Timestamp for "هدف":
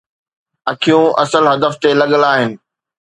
1.53-1.73